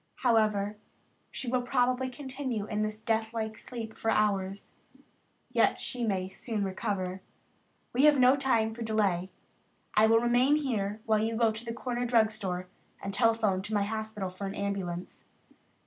[0.25, 0.77] However,
[1.29, 5.03] she will probably continue in this deathlike sleep for hours, and
[5.51, 7.21] yet she may soon recover.
[7.93, 9.29] We have no time to delay.
[9.93, 12.67] I will remain here while you go to the corner drug store
[12.99, 15.25] and telephone to my hospital for an ambulance.